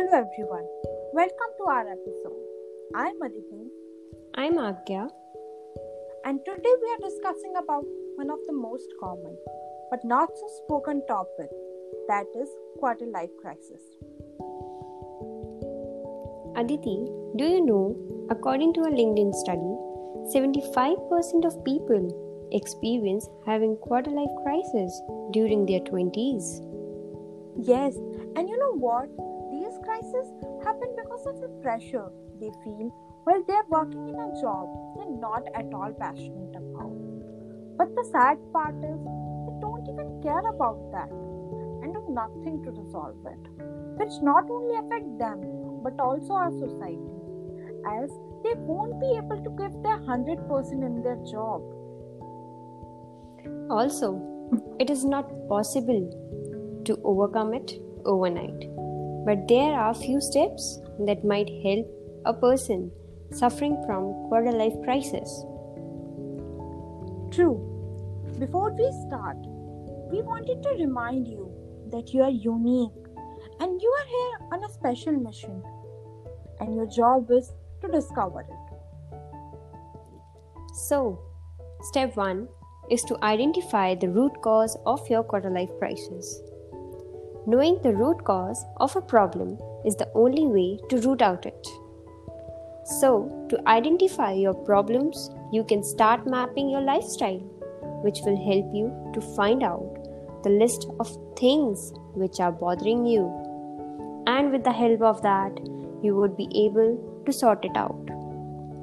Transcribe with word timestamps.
Hello 0.00 0.16
everyone. 0.16 0.64
Welcome 1.12 1.50
to 1.58 1.64
our 1.70 1.86
episode. 1.86 2.44
I'm 2.96 3.20
Aditi 3.20 3.66
I'm 4.34 4.54
Agya. 4.54 5.10
and 6.24 6.40
today 6.46 6.72
we 6.82 6.88
are 6.92 7.02
discussing 7.02 7.52
about 7.58 7.84
one 8.14 8.30
of 8.30 8.38
the 8.46 8.54
most 8.54 8.94
common 8.98 9.36
but 9.90 10.02
not 10.02 10.30
so 10.34 10.48
spoken 10.64 11.02
topic 11.06 11.50
that 12.08 12.24
is 12.42 12.48
quarter 12.78 13.04
life 13.04 13.28
crisis. 13.42 13.82
Aditi, 16.56 16.96
do 17.36 17.44
you 17.44 17.62
know, 17.66 17.94
according 18.30 18.72
to 18.78 18.80
a 18.80 18.94
LinkedIn 19.00 19.34
study, 19.34 19.74
75% 20.34 21.44
of 21.44 21.62
people 21.62 22.48
experience 22.52 23.28
having 23.44 23.76
quarter 23.76 24.10
life 24.10 24.34
crisis 24.44 24.98
during 25.32 25.66
their 25.66 25.80
20s. 25.80 26.64
Yes, 27.60 27.96
and 28.34 28.48
you 28.48 28.56
know 28.56 28.76
what? 28.78 29.29
Crises 29.84 30.28
happen 30.62 30.94
because 30.96 31.26
of 31.26 31.40
the 31.40 31.48
pressure 31.62 32.08
they 32.40 32.50
feel 32.64 32.92
while 33.24 33.42
they're 33.46 33.68
working 33.68 34.08
in 34.08 34.14
a 34.14 34.40
job 34.40 34.68
they're 34.96 35.18
not 35.18 35.42
at 35.54 35.72
all 35.72 35.92
passionate 35.92 36.54
about. 36.56 36.96
But 37.76 37.94
the 37.94 38.04
sad 38.12 38.38
part 38.52 38.76
is 38.76 38.98
they 39.46 39.56
don't 39.60 39.88
even 39.88 40.20
care 40.22 40.46
about 40.48 40.92
that 40.92 41.10
and 41.10 41.94
do 41.94 42.04
nothing 42.10 42.62
to 42.64 42.70
resolve 42.70 43.16
it, 43.24 43.62
which 43.98 44.12
not 44.22 44.50
only 44.50 44.76
affect 44.76 45.18
them 45.18 45.40
but 45.82 45.98
also 45.98 46.34
our 46.34 46.52
society, 46.52 47.10
as 47.86 48.10
they 48.44 48.54
won't 48.56 49.00
be 49.00 49.16
able 49.16 49.42
to 49.42 49.50
give 49.56 49.82
their 49.82 49.98
100% 49.98 50.72
in 50.72 51.02
their 51.02 51.16
job. 51.30 51.62
Also, 53.70 54.20
it 54.78 54.90
is 54.90 55.04
not 55.04 55.30
possible 55.48 56.82
to 56.84 57.00
overcome 57.04 57.54
it 57.54 57.80
overnight. 58.04 58.68
But 59.24 59.46
there 59.48 59.74
are 59.74 59.94
few 59.94 60.20
steps 60.20 60.80
that 61.06 61.24
might 61.24 61.48
help 61.62 61.86
a 62.24 62.34
person 62.34 62.90
suffering 63.32 63.82
from 63.86 64.12
quarter 64.28 64.52
life 64.52 64.74
crisis. 64.84 65.44
True. 67.30 67.58
Before 68.38 68.72
we 68.72 68.90
start, 69.06 69.36
we 70.10 70.22
wanted 70.22 70.62
to 70.62 70.70
remind 70.70 71.28
you 71.28 71.50
that 71.90 72.12
you 72.12 72.22
are 72.22 72.30
unique 72.30 72.92
and 73.60 73.80
you 73.80 73.90
are 73.90 74.06
here 74.06 74.38
on 74.52 74.64
a 74.64 74.72
special 74.72 75.12
mission, 75.12 75.62
and 76.60 76.74
your 76.74 76.86
job 76.86 77.30
is 77.30 77.52
to 77.82 77.88
discover 77.88 78.40
it. 78.40 78.46
So, 80.74 81.20
step 81.82 82.16
1 82.16 82.48
is 82.90 83.02
to 83.04 83.22
identify 83.22 83.94
the 83.94 84.08
root 84.08 84.40
cause 84.42 84.76
of 84.86 85.08
your 85.08 85.22
quarter 85.22 85.50
life 85.50 85.70
crisis. 85.78 86.40
Knowing 87.46 87.80
the 87.82 87.94
root 87.94 88.22
cause 88.24 88.66
of 88.76 88.94
a 88.96 89.00
problem 89.00 89.58
is 89.86 89.96
the 89.96 90.10
only 90.14 90.46
way 90.46 90.78
to 90.90 90.98
root 90.98 91.22
out 91.22 91.46
it. 91.46 91.66
So, 92.84 93.46
to 93.48 93.68
identify 93.68 94.32
your 94.32 94.52
problems, 94.52 95.30
you 95.50 95.64
can 95.64 95.82
start 95.82 96.26
mapping 96.26 96.68
your 96.68 96.82
lifestyle, 96.82 97.38
which 98.04 98.18
will 98.24 98.36
help 98.36 98.74
you 98.74 98.92
to 99.14 99.20
find 99.36 99.62
out 99.62 100.42
the 100.42 100.50
list 100.50 100.86
of 101.00 101.08
things 101.38 101.92
which 102.14 102.40
are 102.40 102.52
bothering 102.52 103.06
you. 103.06 103.24
And 104.26 104.52
with 104.52 104.64
the 104.64 104.72
help 104.72 105.00
of 105.00 105.22
that, 105.22 105.58
you 106.02 106.16
would 106.16 106.36
be 106.36 106.48
able 106.66 107.22
to 107.24 107.32
sort 107.32 107.64
it 107.64 107.76
out. 107.76 108.06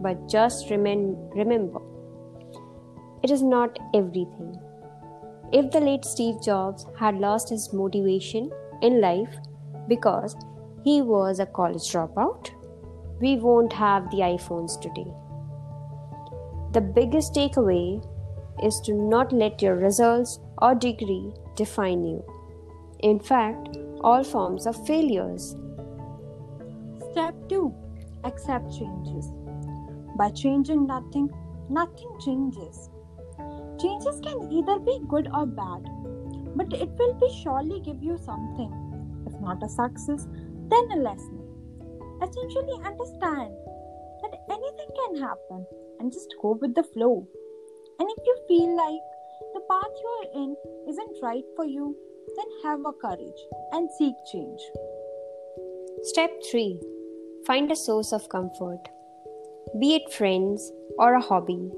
But 0.01 0.27
just 0.27 0.67
remem- 0.69 1.35
remember, 1.35 1.79
it 3.21 3.29
is 3.29 3.43
not 3.43 3.77
everything. 3.93 4.57
If 5.53 5.71
the 5.71 5.79
late 5.79 6.03
Steve 6.03 6.41
Jobs 6.41 6.85
had 6.99 7.19
lost 7.19 7.49
his 7.49 7.71
motivation 7.71 8.51
in 8.81 8.99
life 8.99 9.33
because 9.87 10.35
he 10.83 11.01
was 11.01 11.39
a 11.39 11.45
college 11.45 11.89
dropout, 11.91 12.49
we 13.21 13.37
won't 13.37 13.71
have 13.71 14.11
the 14.11 14.17
iPhones 14.17 14.79
today. 14.81 15.07
The 16.73 16.81
biggest 16.81 17.33
takeaway 17.33 18.05
is 18.61 18.81
to 18.81 18.93
not 18.93 19.31
let 19.31 19.61
your 19.61 19.75
results 19.75 20.39
or 20.57 20.75
degree 20.75 21.31
define 21.55 22.03
you. 22.03 22.23
In 22.99 23.17
fact, 23.17 23.77
all 24.01 24.23
forms 24.25 24.67
of 24.67 24.85
failures. 24.85 25.55
Step 27.11 27.35
2 27.47 27.73
Accept 28.25 28.69
changes. 28.77 29.31
By 30.17 30.29
changing 30.31 30.87
nothing, 30.87 31.29
nothing 31.69 32.19
changes. 32.19 32.89
Changes 33.79 34.19
can 34.21 34.51
either 34.51 34.79
be 34.79 34.99
good 35.07 35.27
or 35.33 35.45
bad, 35.45 35.85
but 36.55 36.73
it 36.73 36.89
will 36.97 37.13
be 37.13 37.29
surely 37.43 37.79
give 37.81 38.01
you 38.01 38.17
something. 38.17 38.71
If 39.27 39.39
not 39.39 39.61
a 39.61 39.69
success, 39.69 40.27
then 40.69 40.91
a 40.91 40.95
lesson. 40.97 41.43
Essentially, 42.21 42.81
understand 42.83 43.53
that 44.23 44.39
anything 44.49 44.89
can 44.99 45.21
happen 45.21 45.65
and 45.99 46.11
just 46.11 46.33
go 46.41 46.57
with 46.59 46.73
the 46.73 46.83
flow. 46.83 47.27
And 47.99 48.09
if 48.09 48.25
you 48.25 48.37
feel 48.47 48.75
like 48.75 49.53
the 49.53 49.61
path 49.69 49.93
you 50.01 50.09
are 50.21 50.43
in 50.43 50.55
isn't 50.89 51.21
right 51.21 51.43
for 51.55 51.65
you, 51.65 51.95
then 52.35 52.45
have 52.63 52.79
a 52.85 52.93
courage 52.93 53.41
and 53.71 53.89
seek 53.97 54.15
change. 54.31 54.61
Step 56.03 56.31
3 56.51 56.79
Find 57.45 57.71
a 57.71 57.75
source 57.75 58.11
of 58.11 58.27
comfort. 58.29 58.89
Be 59.79 59.95
it 59.95 60.11
friends 60.11 60.71
or 60.97 61.13
a 61.13 61.21
hobby, 61.21 61.71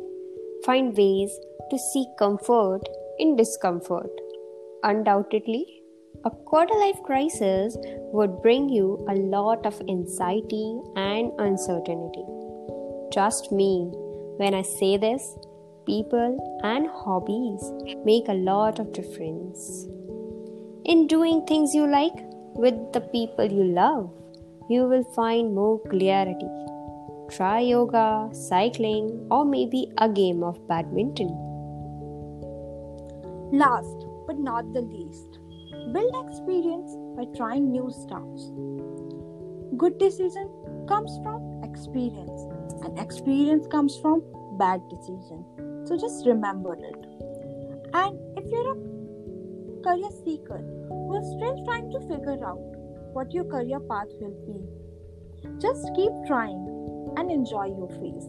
find 0.66 0.96
ways 0.96 1.32
to 1.70 1.78
seek 1.78 2.08
comfort 2.18 2.82
in 3.18 3.36
discomfort. 3.36 4.10
Undoubtedly, 4.84 5.66
a 6.26 6.32
quarter 6.32 6.74
life 6.74 7.02
crisis 7.06 7.78
would 8.14 8.42
bring 8.42 8.70
you 8.70 9.06
a 9.10 9.16
lot 9.16 9.66
of 9.66 9.82
anxiety 9.88 10.80
and 10.96 11.32
uncertainty. 11.40 12.26
Trust 13.14 13.52
me 13.52 13.90
when 14.38 14.54
I 14.54 14.62
say 14.62 14.98
this, 14.98 15.38
people 15.86 16.60
and 16.64 16.88
hobbies 16.88 17.62
make 18.06 18.28
a 18.28 18.34
lot 18.34 18.80
of 18.80 18.94
difference. 18.94 19.88
In 20.86 21.08
doing 21.08 21.46
things 21.46 21.74
you 21.74 21.88
like 21.88 22.18
with 22.56 22.76
the 22.94 23.02
people 23.02 23.52
you 23.52 23.64
love, 23.64 24.12
you 24.70 24.88
will 24.88 25.04
find 25.16 25.54
more 25.54 25.80
clarity. 25.90 26.50
Try 27.30 27.60
yoga, 27.60 28.28
cycling, 28.34 29.28
or 29.30 29.46
maybe 29.46 29.92
a 30.00 30.10
game 30.10 30.44
of 30.44 30.68
badminton. 30.68 31.30
Last 33.52 34.08
but 34.26 34.40
not 34.40 34.74
the 34.74 34.82
least, 34.82 35.38
build 35.94 36.28
experience 36.28 36.96
by 37.16 37.26
trying 37.38 37.72
new 37.72 37.92
stuffs. 37.92 38.52
Good 39.78 40.00
decision 40.00 40.50
comes 40.88 41.20
from 41.24 41.62
experience, 41.64 42.42
and 42.84 42.98
experience 42.98 43.68
comes 43.68 43.98
from 44.00 44.24
bad 44.58 44.82
decision. 44.90 45.46
So 45.86 45.98
just 45.98 46.26
remember 46.26 46.74
it. 46.74 47.06
And 47.94 48.20
if 48.38 48.50
you're 48.52 48.74
a 48.74 49.84
career 49.84 50.10
seeker 50.26 50.58
who 50.58 51.16
is 51.16 51.28
still 51.38 51.64
trying 51.66 51.92
to 51.92 52.00
figure 52.02 52.44
out 52.44 52.60
what 53.14 53.32
your 53.34 53.46
career 53.46 53.80
path 53.80 54.08
will 54.20 54.36
be, 54.48 55.60
just 55.60 55.90
keep 55.96 56.12
trying 56.28 56.80
and 57.18 57.32
enjoy 57.32 57.66
your 57.66 57.90
phase. 57.90 58.28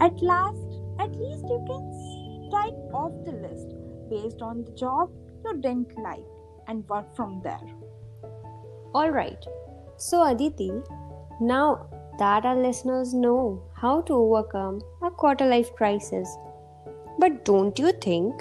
At 0.00 0.22
last, 0.22 0.80
at 0.98 1.14
least 1.16 1.44
you 1.48 1.64
can 1.66 2.48
strike 2.48 2.74
off 2.92 3.12
the 3.24 3.32
list 3.32 3.74
based 4.10 4.42
on 4.42 4.64
the 4.64 4.72
job 4.72 5.10
you 5.44 5.56
didn't 5.60 5.96
like 5.98 6.24
and 6.68 6.88
work 6.88 7.14
from 7.14 7.40
there. 7.42 7.60
Alright, 8.94 9.44
so 9.96 10.22
Aditi, 10.22 10.72
now 11.40 11.88
that 12.18 12.46
our 12.46 12.56
listeners 12.56 13.12
know 13.12 13.62
how 13.74 14.00
to 14.02 14.14
overcome 14.14 14.80
a 15.02 15.10
quarter 15.10 15.46
life 15.46 15.74
crisis, 15.74 16.28
but 17.18 17.44
don't 17.44 17.78
you 17.78 17.92
think 17.92 18.34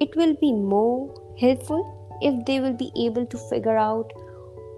it 0.00 0.14
will 0.16 0.34
be 0.40 0.52
more 0.52 1.14
helpful 1.38 2.18
if 2.20 2.44
they 2.46 2.60
will 2.60 2.72
be 2.72 2.92
able 2.96 3.26
to 3.26 3.38
figure 3.50 3.76
out 3.76 4.12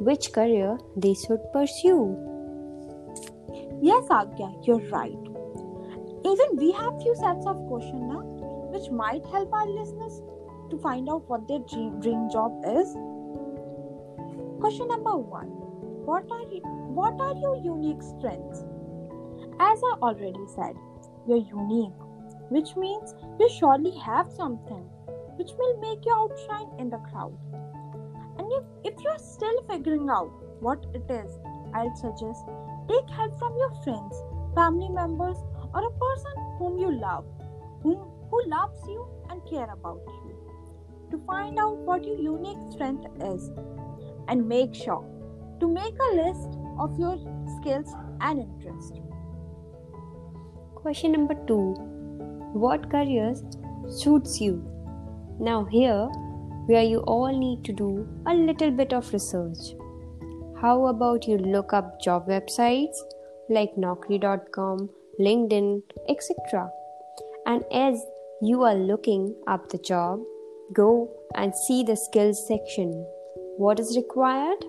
which 0.00 0.32
career 0.32 0.78
they 0.96 1.14
should 1.14 1.40
pursue? 1.52 2.31
Yes, 3.82 4.06
Agya, 4.10 4.64
you're 4.64 4.88
right. 4.90 5.18
Even 6.24 6.56
we 6.56 6.70
have 6.70 7.02
few 7.02 7.16
sets 7.16 7.44
of 7.46 7.56
questions 7.66 8.04
now, 8.06 8.22
which 8.70 8.88
might 8.92 9.26
help 9.26 9.52
our 9.52 9.66
listeners 9.66 10.22
to 10.70 10.78
find 10.78 11.08
out 11.08 11.28
what 11.28 11.48
their 11.48 11.58
dream, 11.58 11.98
dream 11.98 12.30
job 12.30 12.62
is. 12.64 12.94
Question 14.60 14.86
number 14.86 15.16
one: 15.16 15.50
What 16.06 16.30
are 16.30 16.46
you, 16.52 16.62
what 17.00 17.20
are 17.20 17.34
your 17.34 17.56
unique 17.56 18.04
strengths? 18.04 18.62
As 19.58 19.82
I 19.90 19.98
already 20.00 20.46
said, 20.54 20.78
you're 21.26 21.44
unique, 21.50 22.06
which 22.50 22.76
means 22.76 23.16
you 23.40 23.48
surely 23.58 23.98
have 23.98 24.30
something 24.30 24.86
which 25.34 25.50
will 25.58 25.76
make 25.80 26.06
you 26.06 26.14
outshine 26.14 26.70
in 26.78 26.88
the 26.88 26.98
crowd. 27.10 27.36
And 28.38 28.46
if, 28.52 28.94
if 28.94 29.02
you're 29.02 29.18
still 29.18 29.64
figuring 29.68 30.08
out 30.08 30.30
what 30.60 30.86
it 30.94 31.10
is, 31.10 31.36
I'd 31.74 31.96
suggest 31.96 32.44
take 32.88 33.08
help 33.10 33.38
from 33.38 33.56
your 33.56 33.70
friends, 33.82 34.14
family 34.54 34.88
members, 34.88 35.36
or 35.74 35.86
a 35.86 35.98
person 36.04 36.32
whom 36.58 36.78
you 36.78 36.92
love, 36.92 37.24
whom, 37.82 37.98
who 38.30 38.42
loves 38.46 38.80
you 38.86 39.06
and 39.30 39.40
care 39.48 39.70
about 39.72 40.00
you. 40.06 40.36
To 41.10 41.18
find 41.26 41.58
out 41.58 41.76
what 41.76 42.04
your 42.04 42.18
unique 42.18 42.72
strength 42.72 43.06
is 43.22 43.50
and 44.28 44.48
make 44.48 44.74
sure 44.74 45.04
to 45.60 45.68
make 45.68 45.94
a 46.00 46.14
list 46.16 46.58
of 46.78 46.98
your 46.98 47.16
skills 47.58 47.94
and 48.20 48.40
interests. 48.40 48.98
Question 50.74 51.12
number 51.12 51.34
two 51.46 51.74
What 52.52 52.90
careers 52.90 53.42
suits 53.88 54.40
you? 54.40 54.54
Now, 55.38 55.64
here 55.64 56.08
where 56.66 56.82
you 56.82 56.98
all 57.00 57.36
need 57.36 57.64
to 57.64 57.72
do 57.72 58.08
a 58.26 58.34
little 58.34 58.70
bit 58.70 58.92
of 58.92 59.12
research. 59.12 59.74
How 60.62 60.86
about 60.86 61.26
you 61.26 61.38
look 61.38 61.72
up 61.72 62.00
job 62.00 62.28
websites 62.28 62.96
like 63.48 63.74
Naukri.com, 63.74 64.90
LinkedIn, 65.18 65.82
etc. 66.08 66.70
And 67.46 67.64
as 67.72 68.00
you 68.40 68.62
are 68.62 68.76
looking 68.76 69.34
up 69.48 69.70
the 69.70 69.78
job, 69.78 70.20
go 70.72 71.10
and 71.34 71.52
see 71.52 71.82
the 71.82 71.96
skills 71.96 72.46
section. 72.46 72.92
What 73.56 73.80
is 73.80 73.96
required? 73.96 74.64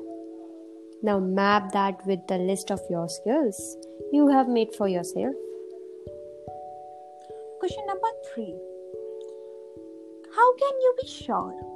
Now 1.04 1.20
map 1.20 1.72
that 1.74 2.04
with 2.08 2.26
the 2.28 2.40
list 2.40 2.72
of 2.72 2.82
your 2.90 3.08
skills 3.08 3.78
you 4.12 4.28
have 4.30 4.48
made 4.48 4.74
for 4.74 4.88
yourself. 4.88 5.36
Question 7.60 7.86
number 7.86 8.08
three 8.34 8.58
How 10.36 10.56
can 10.56 10.82
you 10.82 10.96
be 11.00 11.08
sure? 11.08 11.73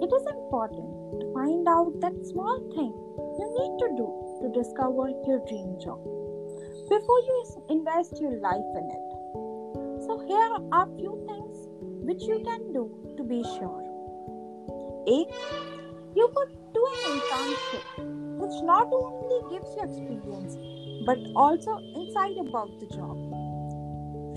It 0.00 0.12
is 0.12 0.26
important 0.26 1.20
to 1.20 1.32
find 1.34 1.66
out 1.66 1.92
that 2.00 2.14
small 2.26 2.58
thing 2.74 2.92
you 3.38 3.46
need 3.58 3.74
to 3.82 3.88
do 3.98 4.06
to 4.42 4.48
discover 4.54 5.10
your 5.26 5.40
dream 5.46 5.74
job 5.82 5.98
before 6.88 7.20
you 7.28 7.38
invest 7.68 8.20
your 8.20 8.38
life 8.38 8.70
in 8.80 8.86
it. 8.94 9.08
So, 10.06 10.22
here 10.26 10.48
are 10.72 10.84
a 10.84 10.96
few 10.96 11.18
things 11.26 11.66
which 12.06 12.22
you 12.22 12.38
can 12.44 12.72
do 12.72 12.84
to 13.16 13.24
be 13.24 13.42
sure. 13.58 13.82
A. 15.08 15.26
You 16.14 16.30
could 16.34 16.54
do 16.72 16.86
an 16.86 17.18
internship 17.18 17.84
which 18.40 18.62
not 18.62 18.88
only 18.92 19.40
gives 19.50 19.74
you 19.76 19.82
experience 19.82 20.56
but 21.06 21.18
also 21.34 21.78
insight 21.96 22.38
about 22.38 22.78
the 22.78 22.86
job. 22.86 23.16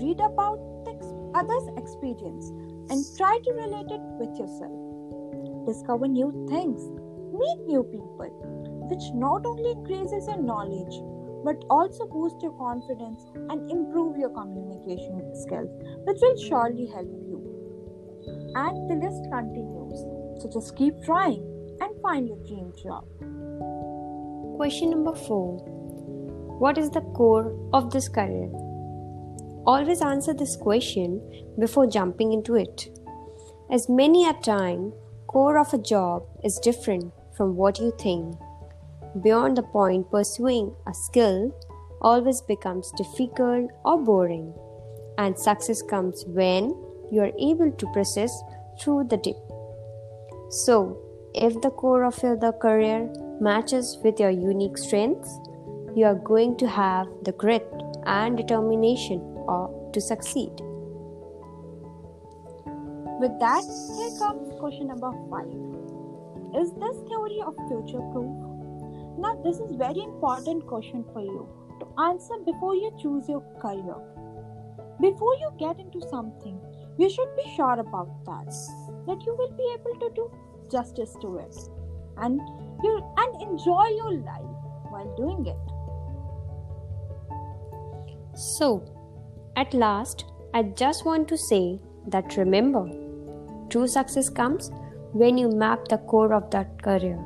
Read 0.02 0.20
about 0.20 0.58
the 0.84 0.94
others' 1.34 1.68
experience 1.76 2.50
and 2.90 3.04
try 3.16 3.38
to 3.44 3.52
relate 3.52 3.90
it 3.90 4.02
with 4.18 4.36
yourself. 4.36 4.91
Discover 5.66 6.08
new 6.08 6.46
things, 6.48 6.80
meet 7.32 7.58
new 7.66 7.82
people, 7.84 8.30
which 8.90 9.02
not 9.14 9.46
only 9.46 9.72
increases 9.72 10.26
your 10.26 10.42
knowledge 10.42 10.94
but 11.44 11.64
also 11.68 12.06
boost 12.06 12.40
your 12.40 12.52
confidence 12.52 13.24
and 13.50 13.70
improve 13.70 14.16
your 14.16 14.30
communication 14.30 15.34
skills, 15.34 15.70
which 16.06 16.18
will 16.20 16.36
surely 16.36 16.86
help 16.86 17.10
you. 17.26 17.40
And 18.54 18.88
the 18.88 18.94
list 18.94 19.24
continues. 19.30 19.98
So 20.40 20.50
just 20.52 20.76
keep 20.76 21.02
trying 21.02 21.42
and 21.80 22.00
find 22.00 22.28
your 22.28 22.38
dream 22.46 22.72
job. 22.82 23.04
Question 24.56 24.90
number 24.90 25.14
four 25.14 25.58
What 26.58 26.78
is 26.78 26.90
the 26.90 27.00
core 27.00 27.52
of 27.72 27.90
this 27.90 28.08
career? 28.08 28.50
Always 29.66 30.02
answer 30.02 30.34
this 30.34 30.56
question 30.56 31.20
before 31.58 31.86
jumping 31.86 32.32
into 32.32 32.56
it. 32.56 32.88
As 33.70 33.88
many 33.88 34.28
a 34.28 34.34
time, 34.34 34.92
core 35.32 35.56
of 35.58 35.72
a 35.72 35.78
job 35.78 36.24
is 36.44 36.58
different 36.58 37.10
from 37.34 37.56
what 37.56 37.78
you 37.78 37.90
think. 37.98 38.36
Beyond 39.22 39.56
the 39.56 39.62
point, 39.62 40.10
pursuing 40.10 40.74
a 40.86 40.92
skill 40.92 41.54
always 42.02 42.42
becomes 42.42 42.92
difficult 42.98 43.70
or 43.82 43.98
boring, 43.98 44.52
and 45.16 45.38
success 45.38 45.80
comes 45.80 46.24
when 46.26 46.76
you 47.10 47.22
are 47.22 47.32
able 47.38 47.72
to 47.72 47.92
process 47.94 48.32
through 48.78 49.04
the 49.04 49.16
dip. 49.16 49.36
So, 50.50 50.98
if 51.34 51.58
the 51.62 51.70
core 51.70 52.04
of 52.04 52.22
your 52.22 52.36
career 52.52 53.10
matches 53.40 53.96
with 54.04 54.20
your 54.20 54.30
unique 54.30 54.76
strengths, 54.76 55.30
you 55.96 56.04
are 56.04 56.14
going 56.14 56.56
to 56.58 56.68
have 56.68 57.06
the 57.22 57.32
grit 57.32 57.66
and 58.04 58.36
determination 58.36 59.20
uh, 59.48 59.68
to 59.92 60.00
succeed. 60.00 60.50
With 63.22 63.38
that, 63.38 63.62
here 63.62 64.18
comes 64.18 64.52
question 64.58 64.88
number 64.88 65.12
five. 65.30 65.46
Is 66.60 66.72
this 66.72 66.96
theory 67.08 67.40
of 67.46 67.54
future 67.68 68.02
proof? 68.10 68.34
Now, 69.16 69.40
this 69.44 69.60
is 69.60 69.76
very 69.76 70.02
important 70.02 70.66
question 70.66 71.04
for 71.12 71.20
you 71.22 71.48
to 71.78 71.86
answer 72.02 72.34
before 72.44 72.74
you 72.74 72.90
choose 73.00 73.28
your 73.28 73.42
career. 73.60 73.94
Before 75.00 75.36
you 75.36 75.52
get 75.56 75.78
into 75.78 76.00
something, 76.08 76.58
you 76.98 77.08
should 77.08 77.28
be 77.36 77.44
sure 77.54 77.78
about 77.78 78.24
that, 78.24 78.52
that 79.06 79.22
you 79.24 79.36
will 79.38 79.52
be 79.56 79.72
able 79.78 80.00
to 80.00 80.10
do 80.16 80.28
justice 80.68 81.14
to 81.20 81.36
it, 81.36 81.56
and 82.16 82.40
you 82.82 83.14
and 83.18 83.40
enjoy 83.40 83.86
your 83.98 84.14
life 84.14 84.56
while 84.90 85.14
doing 85.16 85.46
it. 85.46 85.62
So, 88.36 88.82
at 89.54 89.72
last, 89.74 90.24
I 90.54 90.64
just 90.64 91.06
want 91.06 91.28
to 91.28 91.38
say 91.38 91.78
that 92.08 92.36
remember, 92.36 92.90
true 93.72 93.88
success 93.88 94.28
comes 94.28 94.70
when 95.12 95.38
you 95.38 95.48
map 95.48 95.88
the 95.88 95.98
core 96.12 96.32
of 96.34 96.50
that 96.50 96.82
career 96.82 97.18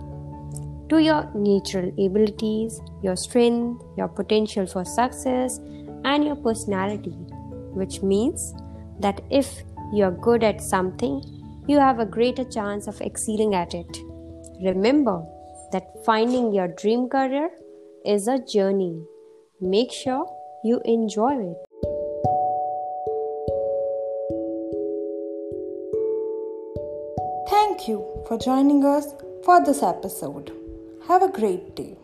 to 0.88 0.98
your 0.98 1.28
natural 1.34 1.88
abilities, 2.04 2.81
your 3.02 3.16
strength, 3.16 3.82
your 3.96 4.06
potential 4.06 4.66
for 4.66 4.84
success, 4.84 5.58
and 6.04 6.25
your 6.25 6.37
personality, 6.37 7.10
which 7.81 8.02
means 8.02 8.54
that 9.00 9.20
if 9.31 9.64
you 9.93 10.04
are 10.04 10.12
good 10.12 10.44
at 10.44 10.60
something, 10.60 11.20
you 11.66 11.81
have 11.81 11.98
a 11.98 12.06
greater 12.06 12.44
chance 12.44 12.87
of 12.87 13.00
excelling 13.00 13.54
at 13.54 13.75
it. 13.75 13.99
Remember 14.62 15.25
that 15.72 16.04
finding 16.04 16.54
your 16.54 16.69
dream 16.69 17.08
career 17.08 17.50
is 18.04 18.28
a 18.28 18.38
journey. 18.38 19.02
Make 19.60 19.90
sure 19.90 20.25
you 20.62 20.81
enjoy 20.84 21.34
it. 21.50 21.65
Thank 27.87 27.99
you 28.00 28.25
for 28.27 28.37
joining 28.37 28.85
us 28.85 29.06
for 29.44 29.65
this 29.65 29.81
episode. 29.81 30.50
Have 31.06 31.23
a 31.23 31.31
great 31.31 31.77
day. 31.77 31.97